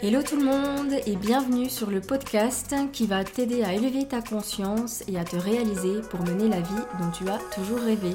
Hello 0.00 0.22
tout 0.22 0.36
le 0.36 0.44
monde 0.44 0.92
et 1.06 1.16
bienvenue 1.16 1.68
sur 1.68 1.90
le 1.90 2.00
podcast 2.00 2.72
qui 2.92 3.08
va 3.08 3.24
t'aider 3.24 3.64
à 3.64 3.74
élever 3.74 4.06
ta 4.06 4.22
conscience 4.22 5.02
et 5.08 5.18
à 5.18 5.24
te 5.24 5.34
réaliser 5.34 6.02
pour 6.08 6.20
mener 6.20 6.48
la 6.48 6.60
vie 6.60 6.84
dont 7.00 7.10
tu 7.10 7.28
as 7.28 7.40
toujours 7.52 7.80
rêvé. 7.80 8.14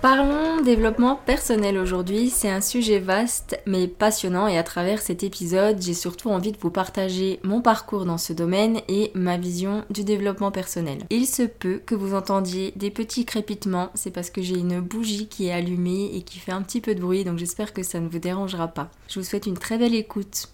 Parlons 0.00 0.62
développement 0.62 1.16
personnel 1.16 1.76
aujourd'hui, 1.76 2.30
c'est 2.30 2.48
un 2.48 2.62
sujet 2.62 2.98
vaste 2.98 3.60
mais 3.66 3.88
passionnant 3.88 4.48
et 4.48 4.56
à 4.56 4.62
travers 4.62 5.02
cet 5.02 5.22
épisode 5.22 5.82
j'ai 5.82 5.92
surtout 5.92 6.30
envie 6.30 6.52
de 6.52 6.58
vous 6.58 6.70
partager 6.70 7.40
mon 7.42 7.60
parcours 7.60 8.06
dans 8.06 8.16
ce 8.16 8.32
domaine 8.32 8.80
et 8.88 9.10
ma 9.14 9.36
vision 9.36 9.84
du 9.90 10.04
développement 10.04 10.50
personnel. 10.50 11.04
Il 11.10 11.26
se 11.26 11.42
peut 11.42 11.82
que 11.84 11.94
vous 11.94 12.14
entendiez 12.14 12.72
des 12.74 12.90
petits 12.90 13.26
crépitements, 13.26 13.90
c'est 13.92 14.12
parce 14.12 14.30
que 14.30 14.40
j'ai 14.40 14.56
une 14.56 14.80
bougie 14.80 15.28
qui 15.28 15.48
est 15.48 15.52
allumée 15.52 16.10
et 16.14 16.22
qui 16.22 16.38
fait 16.38 16.52
un 16.52 16.62
petit 16.62 16.80
peu 16.80 16.94
de 16.94 17.02
bruit 17.02 17.24
donc 17.24 17.36
j'espère 17.36 17.74
que 17.74 17.82
ça 17.82 18.00
ne 18.00 18.08
vous 18.08 18.18
dérangera 18.18 18.68
pas. 18.68 18.88
Je 19.08 19.20
vous 19.20 19.26
souhaite 19.26 19.44
une 19.44 19.58
très 19.58 19.76
belle 19.76 19.94
écoute. 19.94 20.48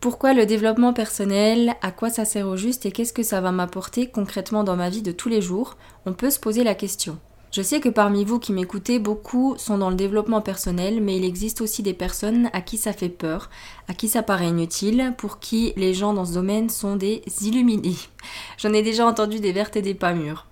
Pourquoi 0.00 0.32
le 0.32 0.46
développement 0.46 0.94
personnel 0.94 1.74
À 1.82 1.90
quoi 1.90 2.08
ça 2.08 2.24
sert 2.24 2.48
au 2.48 2.56
juste 2.56 2.86
Et 2.86 2.90
qu'est-ce 2.90 3.12
que 3.12 3.22
ça 3.22 3.42
va 3.42 3.52
m'apporter 3.52 4.06
concrètement 4.06 4.64
dans 4.64 4.74
ma 4.74 4.88
vie 4.88 5.02
de 5.02 5.12
tous 5.12 5.28
les 5.28 5.42
jours 5.42 5.76
On 6.06 6.14
peut 6.14 6.30
se 6.30 6.40
poser 6.40 6.64
la 6.64 6.74
question. 6.74 7.18
Je 7.52 7.60
sais 7.60 7.80
que 7.80 7.90
parmi 7.90 8.24
vous 8.24 8.38
qui 8.38 8.54
m'écoutez, 8.54 8.98
beaucoup 8.98 9.56
sont 9.58 9.76
dans 9.76 9.90
le 9.90 9.96
développement 9.96 10.40
personnel, 10.40 11.02
mais 11.02 11.18
il 11.18 11.24
existe 11.26 11.60
aussi 11.60 11.82
des 11.82 11.92
personnes 11.92 12.48
à 12.54 12.62
qui 12.62 12.78
ça 12.78 12.94
fait 12.94 13.10
peur, 13.10 13.50
à 13.88 13.92
qui 13.92 14.08
ça 14.08 14.22
paraît 14.22 14.48
inutile, 14.48 15.12
pour 15.18 15.38
qui 15.38 15.74
les 15.76 15.92
gens 15.92 16.14
dans 16.14 16.24
ce 16.24 16.32
domaine 16.32 16.70
sont 16.70 16.96
des 16.96 17.22
illuminés. 17.42 17.96
J'en 18.56 18.72
ai 18.72 18.80
déjà 18.80 19.04
entendu 19.04 19.38
des 19.38 19.52
vertes 19.52 19.76
et 19.76 19.82
des 19.82 19.94
pas 19.94 20.14
mûres. 20.14 20.46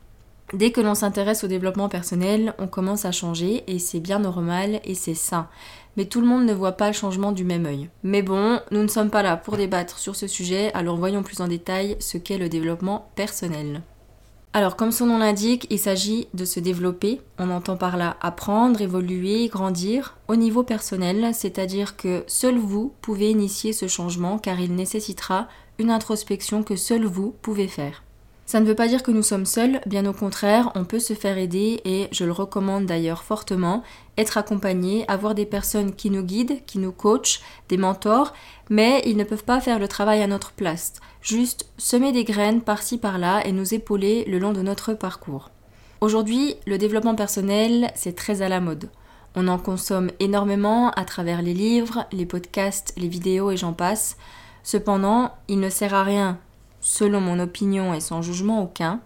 Dès 0.52 0.72
que 0.72 0.80
l'on 0.80 0.94
s'intéresse 0.94 1.44
au 1.44 1.46
développement 1.46 1.88
personnel, 1.88 2.54
on 2.58 2.66
commence 2.66 3.04
à 3.04 3.12
changer 3.12 3.64
et 3.66 3.78
c'est 3.78 4.00
bien 4.00 4.18
normal 4.18 4.80
et 4.84 4.94
c'est 4.94 5.14
sain 5.14 5.48
mais 5.98 6.04
tout 6.04 6.20
le 6.20 6.28
monde 6.28 6.46
ne 6.46 6.54
voit 6.54 6.72
pas 6.72 6.86
le 6.86 6.92
changement 6.94 7.32
du 7.32 7.42
même 7.42 7.66
œil. 7.66 7.90
Mais 8.04 8.22
bon, 8.22 8.60
nous 8.70 8.82
ne 8.82 8.88
sommes 8.88 9.10
pas 9.10 9.24
là 9.24 9.36
pour 9.36 9.56
débattre 9.56 9.98
sur 9.98 10.14
ce 10.14 10.28
sujet, 10.28 10.72
alors 10.72 10.96
voyons 10.96 11.24
plus 11.24 11.40
en 11.40 11.48
détail 11.48 11.96
ce 11.98 12.16
qu'est 12.18 12.38
le 12.38 12.48
développement 12.48 13.10
personnel. 13.16 13.82
Alors 14.52 14.76
comme 14.76 14.92
son 14.92 15.06
nom 15.06 15.18
l'indique, 15.18 15.66
il 15.70 15.78
s'agit 15.78 16.28
de 16.34 16.44
se 16.44 16.60
développer, 16.60 17.20
on 17.38 17.50
entend 17.50 17.76
par 17.76 17.96
là 17.96 18.16
apprendre, 18.20 18.80
évoluer, 18.80 19.48
grandir 19.48 20.16
au 20.28 20.36
niveau 20.36 20.62
personnel, 20.62 21.34
c'est-à-dire 21.34 21.96
que 21.96 22.22
seul 22.28 22.56
vous 22.58 22.94
pouvez 23.02 23.30
initier 23.30 23.72
ce 23.72 23.88
changement 23.88 24.38
car 24.38 24.60
il 24.60 24.76
nécessitera 24.76 25.48
une 25.78 25.90
introspection 25.90 26.62
que 26.62 26.76
seul 26.76 27.04
vous 27.04 27.34
pouvez 27.42 27.66
faire. 27.66 28.04
Ça 28.48 28.60
ne 28.60 28.64
veut 28.64 28.74
pas 28.74 28.88
dire 28.88 29.02
que 29.02 29.10
nous 29.10 29.22
sommes 29.22 29.44
seuls, 29.44 29.78
bien 29.84 30.06
au 30.06 30.14
contraire, 30.14 30.72
on 30.74 30.86
peut 30.86 31.00
se 31.00 31.12
faire 31.12 31.36
aider 31.36 31.82
et 31.84 32.08
je 32.12 32.24
le 32.24 32.32
recommande 32.32 32.86
d'ailleurs 32.86 33.22
fortement, 33.22 33.82
être 34.16 34.38
accompagné, 34.38 35.04
avoir 35.06 35.34
des 35.34 35.44
personnes 35.44 35.94
qui 35.94 36.08
nous 36.08 36.22
guident, 36.22 36.64
qui 36.64 36.78
nous 36.78 36.90
coachent, 36.90 37.42
des 37.68 37.76
mentors, 37.76 38.32
mais 38.70 39.02
ils 39.04 39.18
ne 39.18 39.24
peuvent 39.24 39.44
pas 39.44 39.60
faire 39.60 39.78
le 39.78 39.86
travail 39.86 40.22
à 40.22 40.26
notre 40.26 40.52
place, 40.52 40.94
juste 41.20 41.68
semer 41.76 42.10
des 42.10 42.24
graines 42.24 42.62
par-ci 42.62 42.96
par-là 42.96 43.46
et 43.46 43.52
nous 43.52 43.74
épauler 43.74 44.24
le 44.24 44.38
long 44.38 44.54
de 44.54 44.62
notre 44.62 44.94
parcours. 44.94 45.50
Aujourd'hui, 46.00 46.54
le 46.66 46.78
développement 46.78 47.16
personnel, 47.16 47.92
c'est 47.94 48.16
très 48.16 48.40
à 48.40 48.48
la 48.48 48.60
mode. 48.60 48.88
On 49.36 49.46
en 49.46 49.58
consomme 49.58 50.10
énormément 50.20 50.90
à 50.92 51.04
travers 51.04 51.42
les 51.42 51.52
livres, 51.52 52.06
les 52.12 52.24
podcasts, 52.24 52.94
les 52.96 53.08
vidéos 53.08 53.50
et 53.50 53.58
j'en 53.58 53.74
passe. 53.74 54.16
Cependant, 54.62 55.32
il 55.48 55.60
ne 55.60 55.68
sert 55.68 55.92
à 55.92 56.02
rien 56.02 56.38
selon 56.80 57.20
mon 57.20 57.38
opinion 57.38 57.94
et 57.94 58.00
sans 58.00 58.22
jugement 58.22 58.62
aucun, 58.62 59.00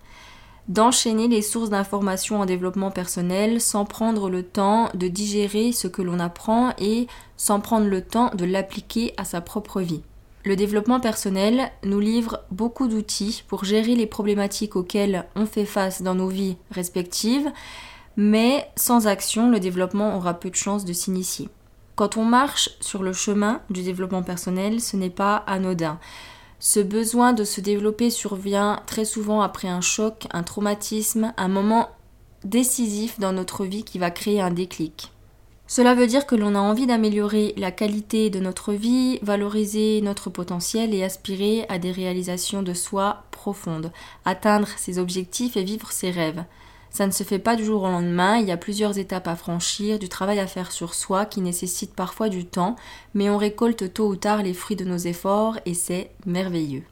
d'enchaîner 0.69 1.29
les 1.29 1.43
sources 1.43 1.71
d'informations 1.71 2.41
en 2.41 2.47
développement 2.47 2.91
personnel 2.91 3.61
sans 3.61 3.85
prendre 3.85 4.31
le 4.31 4.43
temps 4.43 4.89
de 4.95 5.09
digérer 5.09 5.73
ce 5.73 5.89
que 5.89 6.03
l'on 6.03 6.21
apprend 6.21 6.73
et 6.79 7.09
sans 7.37 7.61
prendre 7.61 7.87
le 7.87 8.03
temps 8.03 8.31
de 8.35 8.45
l'appliquer 8.45 9.13
à 9.17 9.25
sa 9.25 9.41
propre 9.41 9.81
vie. 9.81 10.03
Le 10.45 10.57
développement 10.57 10.99
personnel 10.99 11.71
nous 11.85 12.01
livre 12.01 12.41
beaucoup 12.51 12.89
d'outils 12.89 13.45
pour 13.47 13.65
gérer 13.65 13.95
les 13.95 14.07
problématiques 14.07 14.75
auxquelles 14.75 15.27
on 15.37 15.47
fait 15.47 15.67
face 15.67 16.03
dans 16.03 16.17
nos 16.17 16.29
vies 16.29 16.57
respectives, 16.71 17.51
mais 18.17 18.69
sans 18.77 19.07
action, 19.07 19.51
le 19.51 19.61
développement 19.61 20.17
aura 20.17 20.35
peu 20.35 20.51
de 20.51 20.57
chances 20.57 20.85
de 20.85 20.93
s'initier. 20.93 21.49
Quand 21.95 22.17
on 22.17 22.25
marche 22.25 22.71
sur 22.81 23.03
le 23.03 23.13
chemin 23.13 23.61
du 23.71 23.83
développement 23.83 24.23
personnel, 24.23 24.81
ce 24.81 24.97
n'est 24.97 25.11
pas 25.11 25.37
anodin. 25.47 25.99
Ce 26.65 26.79
besoin 26.79 27.33
de 27.33 27.43
se 27.43 27.61
développer 27.61 28.09
survient 28.09 28.81
très 28.87 29.05
souvent 29.05 29.43
après 29.43 29.67
un 29.67 29.81
choc, 29.81 30.29
un 30.31 30.45
traumatisme, 30.45 31.35
un 31.37 31.49
moment 31.49 31.89
décisif 32.45 33.19
dans 33.19 33.33
notre 33.33 33.65
vie 33.65 33.83
qui 33.83 33.99
va 33.99 34.13
créer 34.13 34.41
un 34.41 34.53
déclic. 34.53 35.11
Cela 35.67 35.97
veut 35.97 36.07
dire 36.07 36.25
que 36.25 36.37
l'on 36.37 36.55
a 36.55 36.61
envie 36.61 36.87
d'améliorer 36.87 37.53
la 37.57 37.73
qualité 37.73 38.31
de 38.31 38.39
notre 38.39 38.75
vie, 38.75 39.19
valoriser 39.23 40.03
notre 40.03 40.31
potentiel 40.31 40.95
et 40.95 41.03
aspirer 41.03 41.67
à 41.69 41.81
des 41.81 41.91
réalisations 41.91 42.63
de 42.63 42.75
soi 42.75 43.25
profondes, 43.33 43.91
atteindre 44.25 44.69
ses 44.77 45.01
objectifs 45.01 45.57
et 45.57 45.65
vivre 45.65 45.91
ses 45.91 46.13
rêves. 46.13 46.45
Ça 46.93 47.07
ne 47.07 47.11
se 47.11 47.25
fait 47.25 47.39
pas 47.39 47.57
du 47.57 47.65
jour 47.65 47.85
au 47.85 47.87
lendemain, 47.87 48.37
il 48.37 48.47
y 48.47 48.53
a 48.53 48.59
plusieurs 48.59 48.99
étapes 48.99 49.27
à 49.27 49.35
franchir, 49.35 49.99
du 49.99 50.11
travail 50.11 50.39
à 50.39 50.47
faire 50.47 50.71
sur 50.71 50.95
soi 50.95 51.25
qui 51.25 51.41
nécessite 51.41 51.95
parfois 51.95 52.29
du 52.29 52.45
temps, 52.45 52.77
mais 53.15 53.31
on 53.31 53.39
récolte 53.39 53.95
tôt 53.95 54.09
ou 54.09 54.17
tard 54.17 54.43
les 54.43 54.53
fruits 54.53 54.77
de 54.77 54.85
nos 54.85 54.99
efforts 54.99 55.59
et 55.65 55.73
c'est 55.73 56.11
merveilleux. 56.27 56.83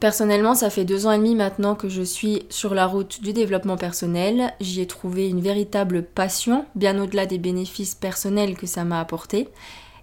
Personnellement, 0.00 0.54
ça 0.54 0.68
fait 0.68 0.84
deux 0.84 1.06
ans 1.06 1.12
et 1.12 1.16
demi 1.16 1.34
maintenant 1.34 1.74
que 1.74 1.88
je 1.88 2.02
suis 2.02 2.42
sur 2.50 2.74
la 2.74 2.86
route 2.86 3.22
du 3.22 3.32
développement 3.32 3.76
personnel. 3.76 4.52
J'y 4.60 4.82
ai 4.82 4.86
trouvé 4.86 5.28
une 5.28 5.40
véritable 5.40 6.02
passion, 6.02 6.66
bien 6.74 7.00
au-delà 7.00 7.24
des 7.24 7.38
bénéfices 7.38 7.94
personnels 7.94 8.56
que 8.56 8.66
ça 8.66 8.84
m'a 8.84 9.00
apporté. 9.00 9.48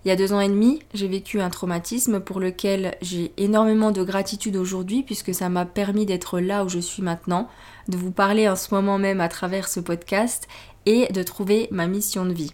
Il 0.06 0.10
y 0.10 0.12
a 0.12 0.18
deux 0.18 0.34
ans 0.34 0.42
et 0.42 0.50
demi, 0.50 0.82
j'ai 0.94 1.08
vécu 1.08 1.40
un 1.40 1.50
traumatisme 1.50 2.20
pour 2.20 2.42
lequel 2.42 2.98
j'ai 3.02 3.32
énormément 3.38 3.92
de 3.92 4.04
gratitude 4.04 4.58
aujourd'hui 4.58 5.02
puisque 5.02 5.34
ça 5.34 5.48
m'a 5.48 5.66
permis 5.66 6.06
d'être 6.06 6.42
là 6.42 6.66
où 6.66 6.70
je 6.70 6.80
suis 6.80 7.02
maintenant, 7.02 7.48
de 7.88 7.96
vous 7.96 8.12
parler 8.12 8.50
en 8.50 8.58
ce 8.58 8.74
moment 8.74 8.98
même 8.98 9.22
à 9.22 9.30
travers 9.30 9.70
ce 9.70 9.80
podcast 9.80 10.50
et 10.86 11.08
de 11.14 11.24
trouver 11.24 11.70
ma 11.72 11.88
mission 11.88 12.26
de 12.26 12.34
vie. 12.34 12.52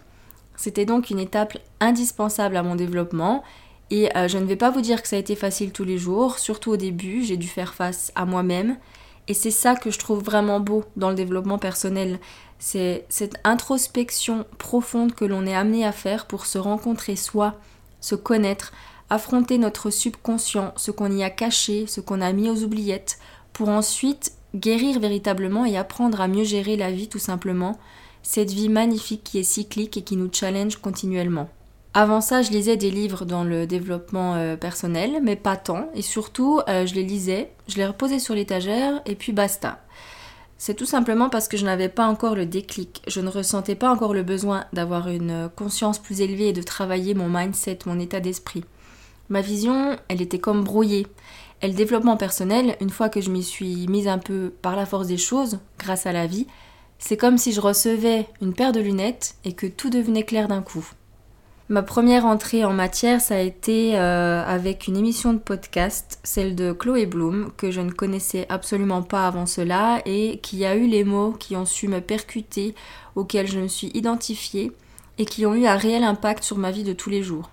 C'était 0.57 0.85
donc 0.85 1.09
une 1.09 1.19
étape 1.19 1.57
indispensable 1.79 2.55
à 2.55 2.61
mon 2.61 2.75
développement 2.75 3.43
et 3.89 4.15
euh, 4.15 4.27
je 4.27 4.37
ne 4.37 4.45
vais 4.45 4.55
pas 4.55 4.69
vous 4.69 4.81
dire 4.81 5.01
que 5.01 5.07
ça 5.07 5.15
a 5.15 5.19
été 5.19 5.35
facile 5.35 5.71
tous 5.71 5.85
les 5.85 5.97
jours, 5.97 6.37
surtout 6.37 6.71
au 6.71 6.77
début, 6.77 7.23
j'ai 7.23 7.37
dû 7.37 7.47
faire 7.47 7.73
face 7.73 8.11
à 8.13 8.25
moi-même 8.25 8.77
et 9.29 9.35
c'est 9.35 9.51
ça 9.51 9.75
que 9.75 9.91
je 9.91 9.99
trouve 9.99 10.23
vraiment 10.23 10.59
beau 10.59 10.83
dans 10.97 11.09
le 11.09 11.15
développement 11.15 11.59
personnel, 11.59 12.19
c'est 12.57 13.05
cette 13.09 13.35
introspection 13.43 14.45
profonde 14.57 15.13
que 15.13 15.23
l'on 15.23 15.45
est 15.45 15.55
amené 15.55 15.85
à 15.85 15.91
faire 15.91 16.25
pour 16.25 16.47
se 16.47 16.57
rencontrer 16.57 17.15
soi, 17.15 17.53
se 18.01 18.15
connaître, 18.15 18.73
affronter 19.11 19.59
notre 19.59 19.91
subconscient, 19.91 20.73
ce 20.77 20.89
qu'on 20.89 21.11
y 21.11 21.23
a 21.23 21.29
caché, 21.29 21.85
ce 21.85 22.01
qu'on 22.01 22.21
a 22.21 22.33
mis 22.33 22.49
aux 22.49 22.63
oubliettes, 22.63 23.19
pour 23.53 23.69
ensuite 23.69 24.33
guérir 24.55 24.99
véritablement 24.99 25.63
et 25.63 25.77
apprendre 25.77 26.21
à 26.21 26.27
mieux 26.27 26.43
gérer 26.43 26.75
la 26.75 26.91
vie 26.91 27.07
tout 27.07 27.19
simplement, 27.19 27.79
cette 28.23 28.51
vie 28.51 28.67
magnifique 28.67 29.23
qui 29.23 29.37
est 29.37 29.43
cyclique 29.43 29.95
et 29.95 30.01
qui 30.01 30.17
nous 30.17 30.29
challenge 30.33 30.77
continuellement. 30.77 31.49
Avant 31.95 32.21
ça, 32.21 32.43
je 32.43 32.51
lisais 32.51 32.77
des 32.77 32.91
livres 32.91 33.25
dans 33.25 33.43
le 33.43 33.65
développement 33.65 34.35
euh, 34.35 34.55
personnel, 34.55 35.21
mais 35.23 35.35
pas 35.35 35.57
tant, 35.57 35.89
et 35.95 36.03
surtout, 36.03 36.61
euh, 36.69 36.85
je 36.85 36.93
les 36.93 37.03
lisais, 37.03 37.49
je 37.67 37.77
les 37.77 37.85
reposais 37.87 38.19
sur 38.19 38.35
l'étagère, 38.35 39.01
et 39.07 39.15
puis 39.15 39.31
basta. 39.31 39.79
C'est 40.59 40.75
tout 40.75 40.85
simplement 40.85 41.29
parce 41.29 41.47
que 41.47 41.57
je 41.57 41.65
n'avais 41.65 41.89
pas 41.89 42.05
encore 42.05 42.35
le 42.35 42.45
déclic. 42.45 43.01
Je 43.07 43.21
ne 43.21 43.29
ressentais 43.29 43.75
pas 43.75 43.89
encore 43.89 44.13
le 44.13 44.23
besoin 44.23 44.65
d'avoir 44.73 45.07
une 45.07 45.49
conscience 45.55 45.99
plus 45.99 46.19
élevée 46.21 46.49
et 46.49 46.53
de 46.53 46.61
travailler 46.61 47.13
mon 47.13 47.29
mindset, 47.29 47.79
mon 47.85 47.97
état 47.97 48.19
d'esprit. 48.19 48.65
Ma 49.29 49.39
vision, 49.39 49.95
elle 50.09 50.21
était 50.21 50.37
comme 50.37 50.65
brouillée. 50.65 51.07
Et 51.61 51.67
le 51.69 51.73
développement 51.73 52.17
personnel, 52.17 52.75
une 52.81 52.89
fois 52.89 53.07
que 53.07 53.21
je 53.21 53.31
m'y 53.31 53.43
suis 53.43 53.87
mise 53.87 54.09
un 54.09 54.17
peu 54.17 54.53
par 54.61 54.75
la 54.75 54.85
force 54.85 55.07
des 55.07 55.17
choses, 55.17 55.59
grâce 55.79 56.05
à 56.05 56.11
la 56.11 56.27
vie, 56.27 56.45
c'est 56.99 57.17
comme 57.17 57.37
si 57.37 57.53
je 57.53 57.61
recevais 57.61 58.27
une 58.41 58.53
paire 58.53 58.73
de 58.73 58.81
lunettes 58.81 59.35
et 59.45 59.53
que 59.53 59.65
tout 59.65 59.89
devenait 59.89 60.23
clair 60.23 60.49
d'un 60.49 60.61
coup. 60.61 60.85
Ma 61.71 61.83
première 61.83 62.25
entrée 62.25 62.65
en 62.65 62.73
matière, 62.73 63.21
ça 63.21 63.35
a 63.35 63.41
été 63.41 63.95
euh, 63.95 64.43
avec 64.43 64.87
une 64.87 64.97
émission 64.97 65.33
de 65.33 65.37
podcast, 65.37 66.19
celle 66.23 66.55
de 66.55 66.71
Chloé 66.71 67.05
Bloom, 67.05 67.51
que 67.57 67.69
je 67.69 67.79
ne 67.79 67.91
connaissais 67.91 68.47
absolument 68.49 69.03
pas 69.03 69.27
avant 69.27 69.45
cela 69.45 70.01
et 70.07 70.39
qui 70.41 70.65
a 70.65 70.75
eu 70.75 70.87
les 70.87 71.03
mots 71.03 71.31
qui 71.31 71.55
ont 71.55 71.67
su 71.67 71.87
me 71.87 72.01
percuter, 72.01 72.73
auxquels 73.15 73.45
je 73.45 73.59
me 73.59 73.67
suis 73.67 73.91
identifiée 73.93 74.71
et 75.19 75.25
qui 75.25 75.45
ont 75.45 75.53
eu 75.53 75.67
un 75.67 75.77
réel 75.77 76.03
impact 76.03 76.43
sur 76.43 76.57
ma 76.57 76.71
vie 76.71 76.83
de 76.83 76.93
tous 76.93 77.11
les 77.11 77.21
jours. 77.21 77.51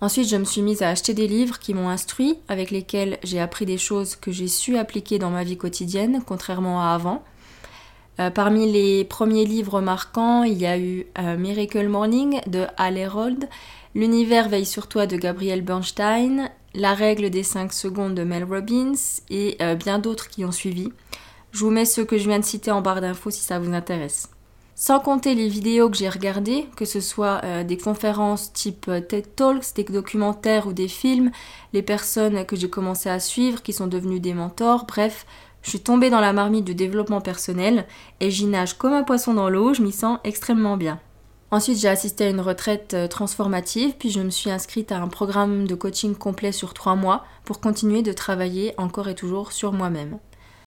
Ensuite, 0.00 0.30
je 0.30 0.36
me 0.36 0.44
suis 0.44 0.62
mise 0.62 0.80
à 0.80 0.88
acheter 0.88 1.12
des 1.12 1.28
livres 1.28 1.58
qui 1.58 1.74
m'ont 1.74 1.90
instruit, 1.90 2.38
avec 2.48 2.70
lesquels 2.70 3.18
j'ai 3.22 3.38
appris 3.38 3.66
des 3.66 3.76
choses 3.76 4.16
que 4.16 4.32
j'ai 4.32 4.48
su 4.48 4.78
appliquer 4.78 5.18
dans 5.18 5.30
ma 5.30 5.44
vie 5.44 5.58
quotidienne, 5.58 6.22
contrairement 6.24 6.80
à 6.80 6.94
avant. 6.94 7.22
Euh, 8.20 8.30
parmi 8.30 8.70
les 8.70 9.04
premiers 9.04 9.46
livres 9.46 9.80
marquants, 9.80 10.42
il 10.42 10.58
y 10.58 10.66
a 10.66 10.78
eu 10.78 11.06
euh, 11.18 11.36
Miracle 11.38 11.88
Morning 11.88 12.40
de 12.46 12.66
Al 12.76 12.98
Herold, 12.98 13.48
L'univers 13.94 14.48
veille 14.48 14.64
sur 14.64 14.88
toi 14.88 15.06
de 15.06 15.16
Gabriel 15.16 15.60
Bernstein, 15.60 16.50
La 16.74 16.94
règle 16.94 17.28
des 17.28 17.42
5 17.42 17.72
secondes 17.72 18.14
de 18.14 18.24
Mel 18.24 18.44
Robbins 18.44 18.94
et 19.28 19.56
euh, 19.60 19.74
bien 19.74 19.98
d'autres 19.98 20.28
qui 20.28 20.46
ont 20.46 20.52
suivi. 20.52 20.90
Je 21.52 21.58
vous 21.58 21.70
mets 21.70 21.84
ceux 21.84 22.06
que 22.06 22.16
je 22.16 22.26
viens 22.26 22.38
de 22.38 22.44
citer 22.44 22.70
en 22.70 22.80
barre 22.80 23.02
d'infos 23.02 23.30
si 23.30 23.42
ça 23.42 23.58
vous 23.58 23.74
intéresse. 23.74 24.30
Sans 24.74 24.98
compter 24.98 25.34
les 25.34 25.48
vidéos 25.48 25.90
que 25.90 25.96
j'ai 25.98 26.08
regardées, 26.08 26.66
que 26.76 26.86
ce 26.86 27.00
soit 27.00 27.42
des 27.64 27.76
conférences 27.76 28.54
type 28.54 28.90
TED 29.06 29.36
Talks, 29.36 29.74
des 29.76 29.84
documentaires 29.84 30.66
ou 30.66 30.72
des 30.72 30.88
films, 30.88 31.30
les 31.74 31.82
personnes 31.82 32.46
que 32.46 32.56
j'ai 32.56 32.70
commencé 32.70 33.10
à 33.10 33.20
suivre 33.20 33.62
qui 33.62 33.74
sont 33.74 33.86
devenues 33.86 34.18
des 34.18 34.32
mentors, 34.32 34.86
bref, 34.86 35.26
je 35.62 35.70
suis 35.70 35.80
tombée 35.80 36.10
dans 36.10 36.20
la 36.20 36.32
marmite 36.32 36.64
du 36.64 36.74
développement 36.74 37.20
personnel 37.20 37.86
et 38.20 38.30
j'y 38.30 38.46
nage 38.46 38.74
comme 38.74 38.92
un 38.92 39.04
poisson 39.04 39.34
dans 39.34 39.48
l'eau, 39.48 39.74
je 39.74 39.82
m'y 39.82 39.92
sens 39.92 40.18
extrêmement 40.24 40.76
bien. 40.76 41.00
Ensuite, 41.52 41.78
j'ai 41.78 41.88
assisté 41.88 42.24
à 42.24 42.30
une 42.30 42.40
retraite 42.40 42.94
euh, 42.94 43.08
transformative, 43.08 43.94
puis 43.98 44.10
je 44.10 44.20
me 44.20 44.30
suis 44.30 44.50
inscrite 44.50 44.90
à 44.90 44.98
un 44.98 45.08
programme 45.08 45.66
de 45.66 45.74
coaching 45.74 46.14
complet 46.14 46.50
sur 46.50 46.72
trois 46.72 46.96
mois 46.96 47.26
pour 47.44 47.60
continuer 47.60 48.00
de 48.02 48.12
travailler 48.12 48.72
encore 48.78 49.08
et 49.08 49.14
toujours 49.14 49.52
sur 49.52 49.72
moi-même. 49.72 50.18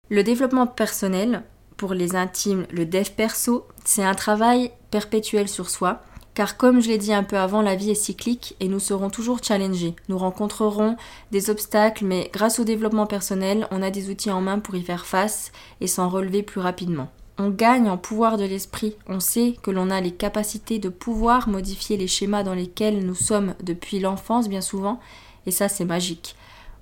Le 0.10 0.22
développement 0.22 0.68
personnel, 0.68 1.42
pour 1.76 1.96
les 1.96 2.16
intimes, 2.16 2.68
le 2.72 2.86
dev 2.86 3.10
perso, 3.18 3.66
c'est 3.84 4.04
un 4.04 4.14
travail 4.14 4.72
perpétuel 4.92 5.50
sur 5.50 5.72
soi, 5.72 6.02
car 6.36 6.58
comme 6.58 6.82
je 6.82 6.90
l'ai 6.90 6.98
dit 6.98 7.14
un 7.14 7.24
peu 7.24 7.38
avant, 7.38 7.62
la 7.62 7.76
vie 7.76 7.92
est 7.92 7.96
cyclique 7.96 8.56
et 8.60 8.68
nous 8.68 8.80
serons 8.80 9.10
toujours 9.10 9.40
challengés. 9.42 9.96
Nous 10.10 10.18
rencontrerons 10.18 10.98
des 11.32 11.50
obstacles, 11.50 12.06
mais 12.06 12.30
grâce 12.34 12.60
au 12.60 12.66
développement 12.66 13.08
personnel, 13.08 13.68
on 13.72 13.82
a 13.82 13.90
des 13.90 14.10
outils 14.10 14.32
en 14.32 14.42
main 14.42 14.60
pour 14.60 14.76
y 14.76 14.84
faire 14.84 15.06
face 15.06 15.54
et 15.80 15.88
s'en 15.88 16.10
relever 16.10 16.44
plus 16.44 16.60
rapidement. 16.60 17.08
On 17.38 17.50
gagne 17.50 17.90
en 17.90 17.98
pouvoir 17.98 18.38
de 18.38 18.46
l'esprit, 18.46 18.96
on 19.08 19.20
sait 19.20 19.56
que 19.62 19.72
l'on 19.72 19.90
a 19.90 20.00
les 20.02 20.12
capacités 20.12 20.78
de 20.78 20.90
pouvoir 20.90 21.50
modifier 21.50 21.98
les 21.98 22.08
schémas 22.08 22.44
dans 22.44 22.54
lesquels 22.54 23.06
nous 23.06 23.16
sommes 23.16 23.56
depuis 23.64 24.00
l'enfance 24.00 24.48
bien 24.48 24.62
souvent, 24.62 25.00
et 25.46 25.52
ça 25.52 25.70
c'est 25.70 25.86
magique. 25.86 26.36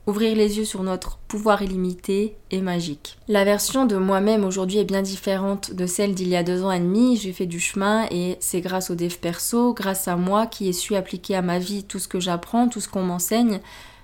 Ouvrir 0.05 0.35
les 0.35 0.57
yeux 0.57 0.65
sur 0.65 0.83
notre 0.83 1.17
pouvoir 1.29 1.61
illimité 1.61 2.35
est 2.51 2.59
magique. 2.59 3.17
La 3.29 3.45
version 3.45 3.85
de 3.85 3.95
moi-même 3.95 4.43
aujourd'hui 4.43 4.79
est 4.79 4.83
bien 4.83 5.01
différente 5.01 5.73
de 5.73 5.85
celle 5.85 6.13
d'il 6.13 6.27
y 6.27 6.35
a 6.35 6.43
deux 6.43 6.61
ans 6.63 6.73
et 6.73 6.79
demi. 6.79 7.15
J'ai 7.15 7.31
fait 7.31 7.45
du 7.45 7.61
chemin 7.61 8.05
et 8.11 8.35
c'est 8.41 8.59
grâce 8.59 8.89
au 8.89 8.95
dev 8.95 9.15
perso, 9.15 9.73
grâce 9.73 10.09
à 10.09 10.17
moi 10.17 10.45
qui 10.45 10.67
ai 10.67 10.73
su 10.73 10.95
appliquer 10.95 11.37
à 11.37 11.41
ma 11.41 11.57
vie 11.57 11.85
tout 11.85 11.99
ce 11.99 12.09
que 12.09 12.19
j'apprends, 12.19 12.67
tout 12.67 12.81
ce 12.81 12.89
qu'on 12.89 13.03
m'enseigne. 13.03 13.61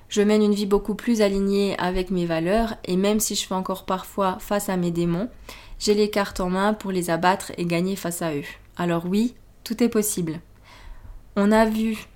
Je 0.08 0.22
mène 0.22 0.42
une 0.42 0.54
vie 0.54 0.66
beaucoup 0.66 0.96
plus 0.96 1.22
alignée 1.22 1.78
avec 1.80 2.12
mes 2.12 2.26
valeurs 2.26 2.76
et 2.86 2.96
même 2.96 3.20
si 3.20 3.36
je 3.36 3.46
fais 3.46 3.54
encore 3.54 3.86
parfois 3.86 4.38
face 4.40 4.70
à 4.70 4.78
mes 4.78 4.92
démons, 4.92 5.28
j'ai 5.80 5.96
les 5.96 6.10
cartes 6.10 6.40
en 6.40 6.50
main 6.50 6.74
pour 6.74 6.94
les 6.94 7.10
abattre 7.10 7.52
et 7.58 7.66
gagner 7.66 7.98
face 7.98 8.22
à 8.22 8.34
eux. 8.34 8.46
Alors 8.78 9.06
oui, 9.06 9.36
tout 9.66 9.84
est 9.84 9.90
possible. 9.90 10.40
On 11.36 11.52
a 11.52 11.66
vu 11.66 12.08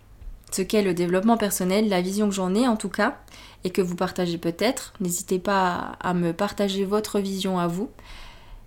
ce 0.53 0.61
qu'est 0.61 0.81
le 0.81 0.93
développement 0.93 1.37
personnel, 1.37 1.89
la 1.89 2.01
vision 2.01 2.29
que 2.29 2.35
j'en 2.35 2.53
ai 2.55 2.67
en 2.67 2.75
tout 2.75 2.89
cas, 2.89 3.17
et 3.63 3.69
que 3.69 3.81
vous 3.81 3.95
partagez 3.95 4.37
peut-être. 4.37 4.93
N'hésitez 4.99 5.39
pas 5.39 5.97
à 5.99 6.13
me 6.13 6.33
partager 6.33 6.85
votre 6.85 7.19
vision 7.19 7.59
à 7.59 7.67
vous. 7.67 7.89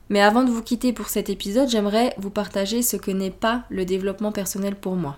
Mais 0.08 0.20
avant 0.20 0.44
de 0.44 0.50
vous 0.50 0.62
quitter 0.62 0.92
pour 0.92 1.08
cet 1.08 1.30
épisode, 1.30 1.68
j'aimerais 1.68 2.14
vous 2.18 2.30
partager 2.30 2.82
ce 2.82 2.96
que 2.96 3.10
n'est 3.10 3.30
pas 3.30 3.64
le 3.70 3.84
développement 3.84 4.32
personnel 4.32 4.76
pour 4.76 4.94
moi. 4.94 5.16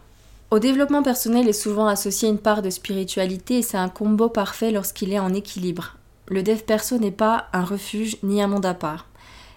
Au 0.51 0.59
développement 0.59 1.03
personnel 1.03 1.47
est 1.47 1.53
souvent 1.53 1.89
associé 1.89 2.29
une 2.29 2.39
part 2.39 2.63
de 2.63 2.71
spiritualité 2.71 3.59
et 3.59 3.63
c'est 3.63 3.77
un 3.77 3.91
combo 3.91 4.31
parfait 4.31 4.71
lorsqu'il 4.71 5.13
est 5.13 5.19
en 5.19 5.35
équilibre. 5.35 5.97
Le 6.27 6.43
dev 6.43 6.61
perso 6.61 6.99
n'est 6.99 7.11
pas 7.11 7.49
un 7.53 7.65
refuge 7.65 8.17
ni 8.23 8.43
un 8.43 8.47
monde 8.47 8.65
à 8.65 8.73
part. 8.73 9.07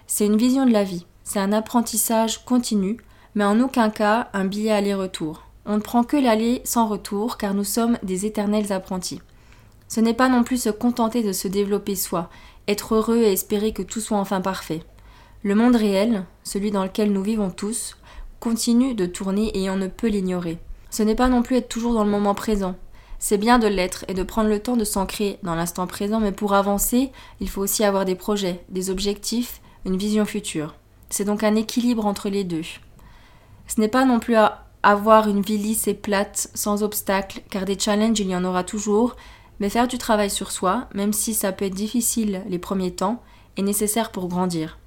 C'est 0.06 0.26
une 0.26 0.36
vision 0.36 0.66
de 0.66 0.74
la 0.74 0.84
vie, 0.84 1.06
c'est 1.24 1.40
un 1.40 1.54
apprentissage 1.54 2.44
continu, 2.44 2.98
mais 3.36 3.46
en 3.46 3.62
aucun 3.62 3.90
cas 3.90 4.28
un 4.34 4.44
billet 4.44 4.72
aller-retour. 4.72 5.46
On 5.72 5.76
ne 5.76 5.82
prend 5.82 6.04
que 6.04 6.18
l'aller 6.18 6.60
sans 6.66 6.86
retour 6.86 7.38
car 7.38 7.54
nous 7.54 7.64
sommes 7.64 7.98
des 8.04 8.26
éternels 8.26 8.74
apprentis. 8.74 9.22
Ce 9.88 10.02
n'est 10.02 10.14
pas 10.14 10.28
non 10.28 10.44
plus 10.44 10.64
se 10.64 10.70
contenter 10.70 11.24
de 11.24 11.32
se 11.32 11.48
développer 11.48 11.96
soi, 11.96 12.30
être 12.68 12.96
heureux 12.96 13.20
et 13.20 13.32
espérer 13.32 13.72
que 13.72 13.82
tout 13.82 14.02
soit 14.02 14.18
enfin 14.18 14.42
parfait. 14.42 14.84
Le 15.44 15.56
monde 15.56 15.78
réel, 15.78 16.26
celui 16.44 16.72
dans 16.72 16.84
lequel 16.84 17.14
nous 17.14 17.24
vivons 17.24 17.52
tous, 17.52 17.96
continue 18.42 18.96
de 18.96 19.06
tourner 19.06 19.58
et 19.58 19.70
on 19.70 19.78
ne 19.78 19.88
peut 19.88 20.10
l'ignorer. 20.10 20.58
Ce 20.90 21.04
n'est 21.04 21.16
pas 21.16 21.30
non 21.30 21.42
plus 21.42 21.56
être 21.56 21.70
toujours 21.70 21.94
dans 21.94 22.04
le 22.04 22.12
moment 22.12 22.36
présent. 22.36 22.76
C'est 23.18 23.38
bien 23.38 23.58
de 23.58 23.68
l'être 23.68 24.04
et 24.10 24.14
de 24.14 24.24
prendre 24.24 24.50
le 24.50 24.60
temps 24.60 24.76
de 24.76 24.84
s'ancrer 24.84 25.40
dans 25.42 25.56
l'instant 25.56 25.88
présent, 25.88 26.20
mais 26.20 26.34
pour 26.34 26.54
avancer, 26.54 27.14
il 27.40 27.48
faut 27.48 27.62
aussi 27.62 27.86
avoir 27.86 28.04
des 28.04 28.16
projets, 28.16 28.62
des 28.68 28.90
objectifs, 28.90 29.62
une 29.86 29.96
vision 29.96 30.26
future. 30.26 30.76
C'est 31.10 31.24
donc 31.24 31.46
un 31.46 31.56
équilibre 31.56 32.06
entre 32.06 32.28
les 32.28 32.44
deux. 32.44 32.66
Ce 33.68 33.80
n'est 33.80 33.88
pas 33.88 34.04
non 34.04 34.20
plus 34.20 34.36
à 34.36 34.68
avoir 34.84 35.28
une 35.28 35.42
vie 35.42 35.58
lisse 35.58 35.88
et 35.88 35.94
plate, 35.94 36.50
sans 36.54 36.84
obstacles, 36.84 37.42
car 37.50 37.66
des 37.66 37.78
challenges 37.78 38.20
il 38.20 38.30
y 38.30 38.36
en 38.36 38.44
aura 38.44 38.64
toujours, 38.64 39.16
mais 39.60 39.70
faire 39.70 39.88
du 39.88 39.98
travail 39.98 40.30
sur 40.30 40.52
soi, 40.52 40.88
même 40.94 41.14
si 41.14 41.34
ça 41.34 41.52
peut 41.52 41.66
être 41.66 41.76
difficile 41.76 42.44
les 42.48 42.60
premiers 42.60 42.92
temps, 42.92 43.22
est 43.58 43.62
nécessaire 43.62 44.12
pour 44.12 44.28
grandir. 44.28 44.80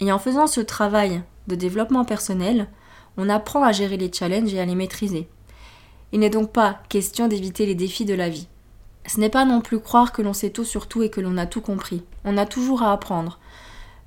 Et 0.00 0.12
en 0.12 0.18
faisant 0.18 0.46
ce 0.46 0.60
travail 0.60 1.22
de 1.46 1.54
développement 1.54 2.04
personnel, 2.04 2.68
on 3.16 3.28
apprend 3.28 3.64
à 3.64 3.72
gérer 3.72 3.96
les 3.96 4.12
challenges 4.12 4.52
et 4.52 4.60
à 4.60 4.66
les 4.66 4.74
maîtriser. 4.74 5.28
Il 6.12 6.20
n'est 6.20 6.30
donc 6.30 6.52
pas 6.52 6.80
question 6.88 7.26
d'éviter 7.26 7.66
les 7.66 7.74
défis 7.74 8.04
de 8.04 8.14
la 8.14 8.28
vie. 8.28 8.48
Ce 9.06 9.18
n'est 9.18 9.30
pas 9.30 9.44
non 9.44 9.60
plus 9.60 9.80
croire 9.80 10.12
que 10.12 10.22
l'on 10.22 10.34
sait 10.34 10.50
tout 10.50 10.64
sur 10.64 10.86
tout 10.86 11.02
et 11.02 11.10
que 11.10 11.20
l'on 11.20 11.38
a 11.38 11.46
tout 11.46 11.62
compris. 11.62 12.02
On 12.24 12.36
a 12.36 12.46
toujours 12.46 12.82
à 12.82 12.92
apprendre. 12.92 13.38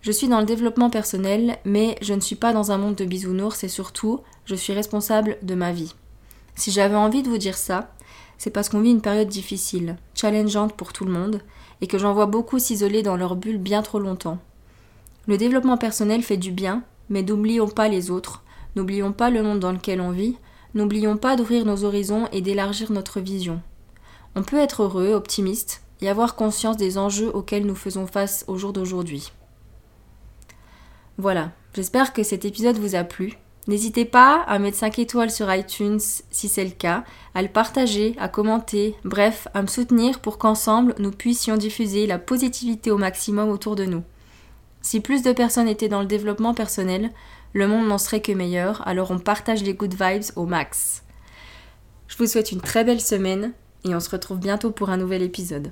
Je 0.02 0.12
suis 0.12 0.28
dans 0.28 0.40
le 0.40 0.48
développement 0.48 0.90
personnel, 0.90 1.60
mais 1.64 1.96
je 2.02 2.16
ne 2.16 2.22
suis 2.22 2.36
pas 2.36 2.54
dans 2.54 2.72
un 2.72 2.78
monde 2.80 2.96
de 2.96 3.06
bisounours 3.06 3.64
et 3.64 3.68
surtout, 3.68 4.22
je 4.46 4.56
suis 4.56 4.74
responsable 4.74 5.38
de 5.44 5.54
ma 5.54 5.72
vie. 5.72 5.94
Si 6.56 6.72
j'avais 6.72 6.96
envie 6.96 7.22
de 7.22 7.30
vous 7.30 7.38
dire 7.38 7.58
ça, 7.58 7.94
c'est 8.40 8.50
parce 8.50 8.68
qu'on 8.68 8.82
vit 8.82 8.90
une 8.90 9.02
période 9.02 9.28
difficile, 9.28 9.98
challengeante 10.16 10.74
pour 10.74 10.92
tout 10.92 11.06
le 11.06 11.12
monde, 11.12 11.42
et 11.82 11.88
que 11.88 12.00
j'en 12.00 12.14
vois 12.14 12.26
beaucoup 12.26 12.58
s'isoler 12.58 13.04
dans 13.04 13.16
leur 13.16 13.36
bulle 13.36 13.60
bien 13.60 13.84
trop 13.84 14.00
longtemps. 14.00 14.40
Le 15.28 15.38
développement 15.38 15.78
personnel 15.78 16.24
fait 16.24 16.38
du 16.38 16.52
bien, 16.52 16.82
mais 17.10 17.22
n'oublions 17.22 17.68
pas 17.68 17.88
les 17.88 18.10
autres, 18.10 18.44
n'oublions 18.76 19.12
pas 19.14 19.30
le 19.30 19.44
monde 19.44 19.60
dans 19.60 19.72
lequel 19.72 20.02
on 20.02 20.10
vit, 20.10 20.38
n'oublions 20.74 21.18
pas 21.18 21.36
d'ouvrir 21.36 21.64
nos 21.64 21.84
horizons 21.84 22.28
et 22.32 22.42
d'élargir 22.42 22.92
notre 22.92 23.20
vision. 23.20 23.62
On 24.36 24.42
peut 24.42 24.58
être 24.58 24.82
heureux, 24.82 25.14
optimiste, 25.14 25.84
et 26.02 26.10
avoir 26.10 26.36
conscience 26.36 26.78
des 26.78 26.98
enjeux 26.98 27.30
auxquels 27.36 27.68
nous 27.68 27.76
faisons 27.76 28.08
face 28.08 28.44
au 28.48 28.58
jour 28.58 28.74
d'aujourd'hui. 28.74 29.32
Voilà, 31.18 31.52
j'espère 31.74 32.14
que 32.14 32.24
cet 32.24 32.46
épisode 32.46 32.78
vous 32.78 32.96
a 32.96 33.04
plu. 33.04 33.38
N'hésitez 33.68 34.06
pas 34.06 34.42
à 34.48 34.58
mettre 34.58 34.78
5 34.78 34.98
étoiles 35.00 35.30
sur 35.30 35.54
iTunes 35.54 36.00
si 36.00 36.48
c'est 36.48 36.64
le 36.64 36.72
cas, 36.72 37.04
à 37.36 37.42
le 37.42 37.48
partager, 37.48 38.16
à 38.20 38.28
commenter, 38.28 38.96
bref, 39.06 39.48
à 39.54 39.62
me 39.62 39.68
soutenir 39.68 40.20
pour 40.20 40.40
qu'ensemble 40.40 40.96
nous 40.98 41.12
puissions 41.12 41.58
diffuser 41.58 42.08
la 42.08 42.18
positivité 42.18 42.90
au 42.90 42.98
maximum 42.98 43.50
autour 43.50 43.76
de 43.76 43.86
nous. 43.86 44.04
Si 44.82 45.00
plus 45.00 45.22
de 45.22 45.32
personnes 45.32 45.68
étaient 45.68 45.90
dans 45.90 46.02
le 46.02 46.08
développement 46.08 46.56
personnel, 46.56 47.12
le 47.54 47.68
monde 47.68 47.88
n'en 47.88 48.00
serait 48.00 48.22
que 48.22 48.32
meilleur, 48.32 48.86
alors 48.88 49.12
on 49.12 49.20
partage 49.20 49.62
les 49.62 49.76
good 49.76 49.94
vibes 49.94 50.32
au 50.36 50.46
max. 50.46 51.04
Je 52.08 52.18
vous 52.18 52.26
souhaite 52.26 52.52
une 52.52 52.62
très 52.62 52.84
belle 52.84 53.02
semaine 53.02 53.54
et 53.86 53.94
on 53.94 54.00
se 54.00 54.10
retrouve 54.10 54.40
bientôt 54.40 54.72
pour 54.72 54.90
un 54.90 54.98
nouvel 54.98 55.22
épisode. 55.22 55.72